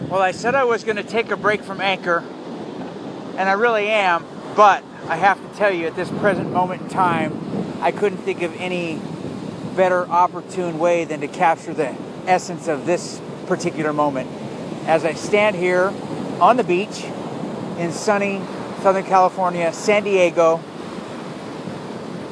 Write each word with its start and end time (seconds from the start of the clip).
Well, 0.00 0.20
I 0.20 0.32
said 0.32 0.56
I 0.56 0.64
was 0.64 0.82
going 0.82 0.96
to 0.96 1.04
take 1.04 1.30
a 1.30 1.36
break 1.36 1.62
from 1.62 1.80
Anchor, 1.80 2.24
and 3.36 3.48
I 3.48 3.52
really 3.52 3.86
am, 3.86 4.26
but 4.56 4.82
I 5.08 5.14
have 5.14 5.40
to 5.40 5.56
tell 5.56 5.72
you, 5.72 5.86
at 5.86 5.94
this 5.94 6.10
present 6.10 6.52
moment 6.52 6.82
in 6.82 6.88
time, 6.88 7.78
I 7.80 7.92
couldn't 7.92 8.18
think 8.18 8.42
of 8.42 8.52
any 8.56 9.00
better 9.76 10.04
opportune 10.08 10.80
way 10.80 11.04
than 11.04 11.20
to 11.20 11.28
capture 11.28 11.72
the 11.72 11.94
essence 12.26 12.66
of 12.66 12.86
this 12.86 13.20
particular 13.46 13.92
moment. 13.92 14.28
As 14.86 15.04
I 15.04 15.14
stand 15.14 15.54
here 15.54 15.92
on 16.40 16.56
the 16.56 16.64
beach 16.64 17.04
in 17.78 17.92
sunny 17.92 18.42
Southern 18.82 19.04
California, 19.04 19.72
San 19.72 20.02
Diego, 20.02 20.56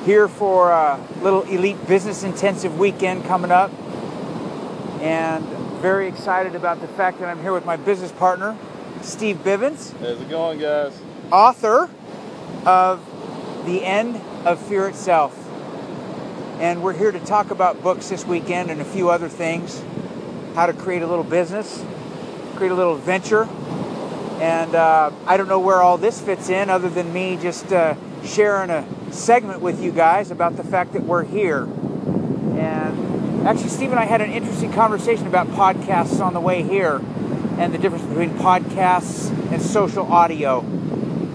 here 0.04 0.26
for 0.26 0.72
a 0.72 1.00
little 1.22 1.42
elite 1.42 1.86
business 1.86 2.24
intensive 2.24 2.76
weekend 2.76 3.24
coming 3.24 3.52
up, 3.52 3.70
and 5.00 5.61
very 5.82 6.06
excited 6.06 6.54
about 6.54 6.80
the 6.80 6.86
fact 6.86 7.18
that 7.18 7.28
I'm 7.28 7.40
here 7.40 7.52
with 7.52 7.66
my 7.66 7.74
business 7.74 8.12
partner, 8.12 8.56
Steve 9.00 9.38
Bivans. 9.38 9.92
How's 9.98 10.20
it 10.20 10.30
going, 10.30 10.60
guys? 10.60 10.96
Author 11.32 11.90
of 12.64 13.04
The 13.66 13.84
End 13.84 14.14
of 14.46 14.64
Fear 14.64 14.86
Itself. 14.86 15.36
And 16.60 16.84
we're 16.84 16.92
here 16.92 17.10
to 17.10 17.18
talk 17.18 17.50
about 17.50 17.82
books 17.82 18.10
this 18.10 18.24
weekend 18.24 18.70
and 18.70 18.80
a 18.80 18.84
few 18.84 19.10
other 19.10 19.28
things 19.28 19.82
how 20.54 20.66
to 20.66 20.72
create 20.72 21.02
a 21.02 21.06
little 21.08 21.24
business, 21.24 21.84
create 22.54 22.70
a 22.70 22.76
little 22.76 22.94
venture. 22.94 23.48
And 24.40 24.76
uh, 24.76 25.10
I 25.26 25.36
don't 25.36 25.48
know 25.48 25.58
where 25.58 25.82
all 25.82 25.98
this 25.98 26.20
fits 26.20 26.48
in 26.48 26.70
other 26.70 26.90
than 26.90 27.12
me 27.12 27.36
just 27.42 27.72
uh, 27.72 27.96
sharing 28.24 28.70
a 28.70 28.86
segment 29.12 29.60
with 29.60 29.82
you 29.82 29.90
guys 29.90 30.30
about 30.30 30.56
the 30.56 30.62
fact 30.62 30.92
that 30.92 31.02
we're 31.02 31.24
here. 31.24 31.66
Actually, 33.44 33.70
Steve 33.70 33.90
and 33.90 33.98
I 33.98 34.04
had 34.04 34.20
an 34.20 34.30
interesting 34.30 34.72
conversation 34.72 35.26
about 35.26 35.48
podcasts 35.48 36.20
on 36.20 36.32
the 36.32 36.38
way 36.38 36.62
here 36.62 37.02
and 37.58 37.74
the 37.74 37.78
difference 37.78 38.04
between 38.04 38.30
podcasts 38.30 39.30
and 39.50 39.60
social 39.60 40.06
audio. 40.06 40.60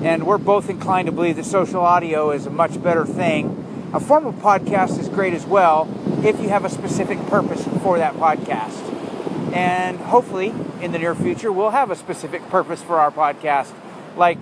And 0.01 0.25
we're 0.25 0.37
both 0.37 0.69
inclined 0.69 1.07
to 1.07 1.11
believe 1.11 1.35
that 1.35 1.43
social 1.43 1.81
audio 1.81 2.31
is 2.31 2.45
a 2.45 2.49
much 2.49 2.81
better 2.81 3.05
thing. 3.05 3.89
A 3.93 3.99
form 3.99 4.25
of 4.25 4.35
podcast 4.35 4.97
is 4.99 5.09
great 5.09 5.33
as 5.33 5.45
well 5.45 5.89
if 6.23 6.39
you 6.41 6.47
have 6.47 6.63
a 6.63 6.69
specific 6.69 7.19
purpose 7.27 7.65
for 7.83 7.97
that 7.97 8.13
podcast. 8.13 9.53
And 9.53 9.97
hopefully, 9.99 10.53
in 10.81 10.93
the 10.93 10.99
near 10.99 11.13
future, 11.13 11.51
we'll 11.51 11.71
have 11.71 11.91
a 11.91 11.95
specific 11.97 12.47
purpose 12.49 12.81
for 12.81 12.99
our 12.99 13.11
podcast, 13.11 13.73
like 14.15 14.39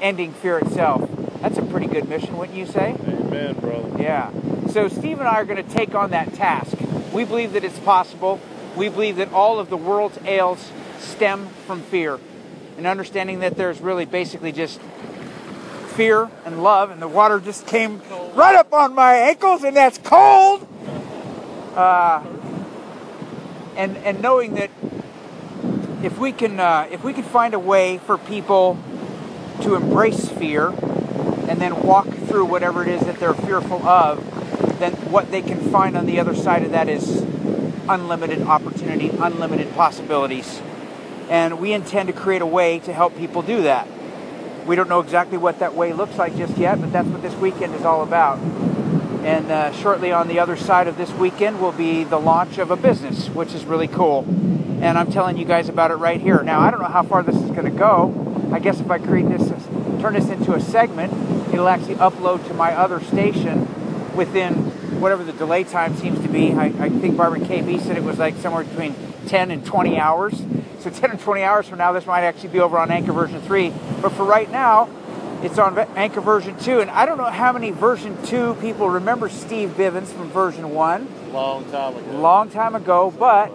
ending 0.00 0.32
fear 0.32 0.58
itself. 0.58 1.10
That's 1.40 1.58
a 1.58 1.62
pretty 1.62 1.86
good 1.86 2.08
mission, 2.08 2.38
wouldn't 2.38 2.56
you 2.56 2.66
say? 2.66 2.94
Amen, 3.00 3.54
brother. 3.58 4.00
Yeah. 4.00 4.30
So 4.68 4.86
Steve 4.86 5.18
and 5.18 5.26
I 5.26 5.34
are 5.34 5.44
going 5.44 5.64
to 5.64 5.68
take 5.74 5.96
on 5.96 6.10
that 6.10 6.34
task. 6.34 6.76
We 7.12 7.24
believe 7.24 7.52
that 7.54 7.64
it's 7.64 7.78
possible. 7.80 8.40
We 8.76 8.88
believe 8.88 9.16
that 9.16 9.32
all 9.32 9.58
of 9.58 9.70
the 9.70 9.76
world's 9.76 10.18
ails 10.24 10.70
stem 10.98 11.48
from 11.66 11.82
fear. 11.82 12.18
And 12.76 12.86
understanding 12.86 13.40
that 13.40 13.56
there's 13.56 13.80
really 13.80 14.04
basically 14.04 14.52
just 14.52 14.80
fear 15.90 16.30
and 16.44 16.62
love, 16.62 16.90
and 16.90 17.02
the 17.02 17.08
water 17.08 17.40
just 17.40 17.66
came 17.66 18.00
right 18.34 18.54
up 18.54 18.72
on 18.72 18.94
my 18.94 19.14
ankles, 19.16 19.64
and 19.64 19.76
that's 19.76 19.98
cold. 19.98 20.66
Uh, 21.74 22.24
and 23.76 23.96
and 23.98 24.22
knowing 24.22 24.54
that 24.54 24.70
if 26.02 26.18
we 26.18 26.32
can 26.32 26.58
uh, 26.58 26.88
if 26.90 27.04
we 27.04 27.12
can 27.12 27.24
find 27.24 27.54
a 27.54 27.58
way 27.58 27.98
for 27.98 28.16
people 28.16 28.78
to 29.62 29.74
embrace 29.74 30.28
fear 30.28 30.68
and 30.68 31.60
then 31.60 31.82
walk 31.82 32.08
through 32.08 32.44
whatever 32.46 32.82
it 32.82 32.88
is 32.88 33.02
that 33.02 33.18
they're 33.18 33.34
fearful 33.34 33.82
of, 33.86 34.18
then 34.78 34.92
what 35.10 35.30
they 35.30 35.42
can 35.42 35.58
find 35.70 35.96
on 35.96 36.06
the 36.06 36.20
other 36.20 36.34
side 36.34 36.62
of 36.62 36.72
that 36.72 36.88
is 36.88 37.22
unlimited 37.88 38.42
opportunity, 38.42 39.08
unlimited 39.08 39.72
possibilities. 39.74 40.60
And 41.28 41.60
we 41.60 41.72
intend 41.72 42.08
to 42.08 42.12
create 42.12 42.42
a 42.42 42.46
way 42.46 42.78
to 42.80 42.92
help 42.92 43.16
people 43.16 43.42
do 43.42 43.62
that. 43.62 43.86
We 44.66 44.76
don't 44.76 44.88
know 44.88 45.00
exactly 45.00 45.38
what 45.38 45.58
that 45.60 45.74
way 45.74 45.92
looks 45.92 46.16
like 46.18 46.36
just 46.36 46.56
yet, 46.56 46.80
but 46.80 46.92
that's 46.92 47.08
what 47.08 47.22
this 47.22 47.34
weekend 47.34 47.74
is 47.74 47.82
all 47.82 48.02
about. 48.02 48.38
And 49.24 49.50
uh, 49.50 49.72
shortly 49.72 50.12
on 50.12 50.28
the 50.28 50.38
other 50.38 50.56
side 50.56 50.88
of 50.88 50.96
this 50.96 51.10
weekend 51.12 51.60
will 51.60 51.72
be 51.72 52.04
the 52.04 52.18
launch 52.18 52.58
of 52.58 52.70
a 52.70 52.76
business, 52.76 53.28
which 53.28 53.54
is 53.54 53.64
really 53.64 53.88
cool. 53.88 54.24
And 54.82 54.96
I'm 54.96 55.12
telling 55.12 55.36
you 55.36 55.44
guys 55.44 55.68
about 55.68 55.90
it 55.90 55.96
right 55.96 56.20
here. 56.20 56.42
Now, 56.42 56.60
I 56.60 56.70
don't 56.70 56.80
know 56.80 56.88
how 56.88 57.02
far 57.02 57.22
this 57.22 57.36
is 57.36 57.50
going 57.50 57.64
to 57.64 57.70
go. 57.70 58.50
I 58.52 58.58
guess 58.58 58.80
if 58.80 58.90
I 58.90 58.98
create 58.98 59.28
this, 59.28 59.48
turn 60.00 60.14
this 60.14 60.28
into 60.30 60.54
a 60.54 60.60
segment, 60.60 61.12
it'll 61.52 61.68
actually 61.68 61.96
upload 61.96 62.46
to 62.48 62.54
my 62.54 62.74
other 62.74 63.00
station 63.00 63.68
within 64.14 64.54
whatever 65.00 65.24
the 65.24 65.32
delay 65.32 65.64
time 65.64 65.96
seems 65.96 66.20
to 66.20 66.28
be. 66.28 66.52
I, 66.52 66.66
I 66.66 66.88
think 66.88 67.16
Barbara 67.16 67.40
KB 67.40 67.80
said 67.80 67.96
it 67.96 68.04
was 68.04 68.18
like 68.18 68.36
somewhere 68.36 68.64
between 68.64 68.94
10 69.26 69.50
and 69.50 69.64
20 69.64 69.98
hours. 69.98 70.42
So 70.80 70.90
10 70.90 71.10
and 71.10 71.20
20 71.20 71.42
hours 71.42 71.68
from 71.68 71.78
now, 71.78 71.92
this 71.92 72.06
might 72.06 72.22
actually 72.22 72.50
be 72.50 72.60
over 72.60 72.78
on 72.78 72.90
Anchor 72.90 73.12
version 73.12 73.40
3. 73.40 73.72
But 74.00 74.12
for 74.12 74.24
right 74.24 74.50
now, 74.50 74.88
it's 75.42 75.58
on 75.58 75.78
Anchor 75.96 76.20
version 76.20 76.58
2. 76.58 76.80
And 76.80 76.90
I 76.90 77.06
don't 77.06 77.18
know 77.18 77.24
how 77.24 77.52
many 77.52 77.70
version 77.70 78.16
2 78.26 78.56
people 78.60 78.88
remember 78.90 79.28
Steve 79.28 79.70
Bivans 79.70 80.08
from 80.08 80.28
version 80.30 80.70
1. 80.70 81.32
Long 81.32 81.70
time 81.70 81.96
ago. 81.96 82.10
Long 82.18 82.50
time 82.50 82.74
ago, 82.74 83.10
but 83.18 83.52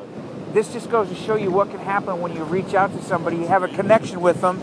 this 0.54 0.72
just 0.72 0.90
goes 0.90 1.10
to 1.10 1.16
show 1.16 1.36
you 1.36 1.52
what 1.52 1.70
can 1.70 1.80
happen 1.80 2.22
when 2.22 2.34
you 2.36 2.44
reach 2.44 2.74
out 2.74 2.92
to 2.94 3.04
somebody, 3.04 3.38
you 3.38 3.48
have 3.48 3.64
a 3.64 3.68
connection 3.68 4.22
with 4.22 4.42
them, 4.42 4.62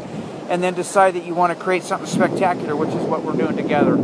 and 0.48 0.62
then 0.62 0.74
decide 0.74 1.14
that 1.14 1.24
you 1.24 1.34
want 1.34 1.56
to 1.56 1.62
create 1.62 1.82
something 1.82 2.08
spectacular, 2.08 2.74
which 2.74 2.88
is 2.88 3.02
what 3.04 3.22
we're 3.22 3.36
doing 3.36 3.56
together. 3.56 3.96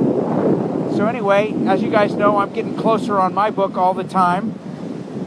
So, 0.99 1.07
anyway, 1.07 1.55
as 1.69 1.81
you 1.81 1.91
guys 1.91 2.15
know, 2.15 2.39
I'm 2.39 2.53
getting 2.53 2.77
closer 2.77 3.21
on 3.21 3.33
my 3.33 3.53
book 3.53 3.77
all 3.77 3.95
the 3.95 4.03
time. 4.03 4.59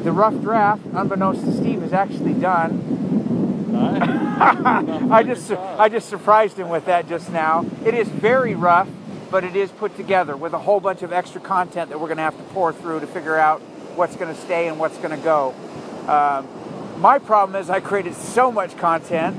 The 0.03 0.11
rough 0.11 0.33
draft, 0.41 0.81
unbeknownst 0.93 1.45
to 1.45 1.53
Steve, 1.53 1.81
is 1.81 1.93
actually 1.93 2.33
done. 2.33 3.69
I 5.09 5.23
just 5.23 5.49
I 5.49 5.87
just 5.87 6.09
surprised 6.09 6.59
him 6.59 6.67
with 6.67 6.87
that 6.87 7.07
just 7.07 7.31
now. 7.31 7.65
It 7.85 7.93
is 7.93 8.09
very 8.09 8.53
rough, 8.53 8.89
but 9.29 9.45
it 9.45 9.55
is 9.55 9.71
put 9.71 9.95
together 9.95 10.35
with 10.35 10.51
a 10.51 10.57
whole 10.57 10.81
bunch 10.81 11.03
of 11.03 11.13
extra 11.13 11.39
content 11.39 11.89
that 11.91 12.01
we're 12.01 12.07
going 12.07 12.17
to 12.17 12.23
have 12.23 12.35
to 12.35 12.43
pour 12.51 12.73
through 12.73 12.99
to 12.99 13.07
figure 13.07 13.37
out 13.37 13.61
what's 13.95 14.17
going 14.17 14.35
to 14.35 14.41
stay 14.41 14.67
and 14.67 14.77
what's 14.77 14.97
going 14.97 15.17
to 15.17 15.23
go. 15.23 15.55
Um, 16.05 16.49
my 16.99 17.17
problem 17.17 17.55
is 17.55 17.69
I 17.69 17.79
created 17.79 18.15
so 18.15 18.51
much 18.51 18.75
content. 18.75 19.37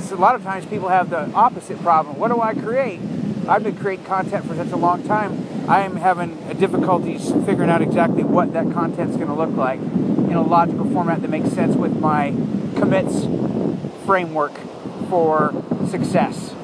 So 0.00 0.14
a 0.14 0.16
lot 0.16 0.34
of 0.34 0.44
times 0.44 0.64
people 0.64 0.88
have 0.88 1.10
the 1.10 1.30
opposite 1.32 1.78
problem. 1.82 2.18
What 2.18 2.28
do 2.28 2.40
I 2.40 2.54
create? 2.54 3.00
I've 3.46 3.62
been 3.62 3.76
creating 3.76 4.06
content 4.06 4.46
for 4.46 4.54
such 4.54 4.72
a 4.72 4.76
long 4.76 5.02
time. 5.02 5.53
I 5.66 5.80
am 5.80 5.96
having 5.96 6.36
difficulties 6.58 7.32
figuring 7.46 7.70
out 7.70 7.80
exactly 7.80 8.22
what 8.22 8.52
that 8.52 8.70
content's 8.72 9.16
going 9.16 9.28
to 9.28 9.34
look 9.34 9.56
like 9.56 9.80
in 9.80 10.34
a 10.34 10.42
logical 10.42 10.84
format 10.90 11.22
that 11.22 11.30
makes 11.30 11.50
sense 11.50 11.74
with 11.74 11.98
my 11.98 12.34
commits 12.76 13.24
framework 14.04 14.52
for 15.08 15.54
success, 15.88 16.54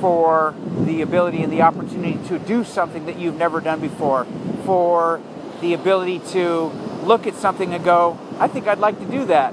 for 0.00 0.54
the 0.84 1.02
ability 1.02 1.42
and 1.42 1.52
the 1.52 1.62
opportunity 1.62 2.16
to 2.28 2.38
do 2.38 2.62
something 2.62 3.06
that 3.06 3.18
you've 3.18 3.36
never 3.36 3.60
done 3.60 3.80
before, 3.80 4.24
for 4.64 5.20
the 5.60 5.74
ability 5.74 6.20
to 6.20 6.66
look 7.02 7.26
at 7.26 7.34
something 7.34 7.74
and 7.74 7.84
go, 7.84 8.16
I 8.38 8.46
think 8.46 8.68
I'd 8.68 8.78
like 8.78 9.00
to 9.00 9.06
do 9.06 9.24
that, 9.24 9.52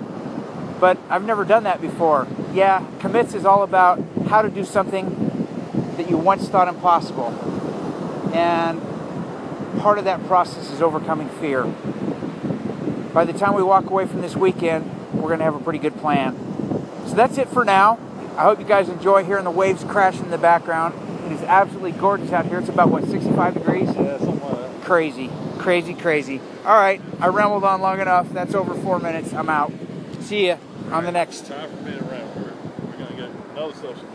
but 0.79 0.99
I've 1.09 1.25
never 1.25 1.43
done 1.43 1.63
that 1.63 1.81
before. 1.81 2.27
Yeah, 2.53 2.85
commits 2.99 3.33
is 3.33 3.45
all 3.45 3.63
about 3.63 3.99
how 4.27 4.43
to 4.43 4.49
do 4.49 4.63
something 4.63 5.09
that 5.97 6.07
you 6.07 6.17
once 6.17 6.47
thought 6.47 6.67
impossible. 6.67 7.54
And 8.35 8.81
part 9.79 9.97
of 9.97 10.03
that 10.03 10.25
process 10.27 10.69
is 10.69 10.81
overcoming 10.81 11.29
fear. 11.29 11.63
By 13.13 13.23
the 13.23 13.31
time 13.31 13.55
we 13.55 13.63
walk 13.63 13.89
away 13.89 14.05
from 14.05 14.19
this 14.19 14.35
weekend, 14.35 14.91
we're 15.13 15.29
going 15.29 15.39
to 15.39 15.45
have 15.45 15.55
a 15.55 15.59
pretty 15.59 15.79
good 15.79 15.95
plan. 15.97 16.35
So 17.07 17.13
that's 17.15 17.37
it 17.37 17.47
for 17.47 17.63
now. 17.63 17.97
I 18.35 18.43
hope 18.43 18.59
you 18.59 18.65
guys 18.65 18.89
enjoy 18.89 19.23
hearing 19.23 19.45
the 19.45 19.51
waves 19.51 19.85
crashing 19.85 20.25
in 20.25 20.31
the 20.31 20.37
background. 20.37 20.93
It 21.25 21.31
is 21.31 21.41
absolutely 21.43 21.93
gorgeous 21.93 22.33
out 22.33 22.45
here. 22.45 22.59
It's 22.59 22.67
about, 22.67 22.89
what, 22.89 23.05
65 23.05 23.53
degrees? 23.53 23.87
Yeah, 23.95 24.17
something 24.17 24.41
like 24.41 24.51
that. 24.57 24.83
Crazy, 24.83 25.31
crazy, 25.57 25.93
crazy. 25.93 26.41
All 26.65 26.77
right, 26.77 27.01
I 27.21 27.27
rambled 27.27 27.63
on 27.63 27.79
long 27.79 28.01
enough. 28.01 28.29
That's 28.33 28.53
over 28.53 28.75
four 28.75 28.99
minutes. 28.99 29.33
I'm 29.33 29.49
out. 29.49 29.71
See 30.19 30.47
ya 30.47 30.57
on 30.91 31.05
the 31.05 31.11
next. 31.13 31.45
Time 31.45 31.69
for 31.69 31.83
me 31.83 31.97
to. 31.97 32.03
We're, 32.03 32.51
we're 32.85 32.97
going 32.97 33.07
to 33.07 33.13
get 33.15 33.29
another 33.53 33.73
social 33.75 33.93
media. 33.93 34.09